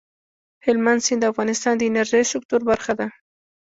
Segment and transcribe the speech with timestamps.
[0.65, 3.07] هلمند سیند د افغانستان د انرژۍ سکتور برخه ده.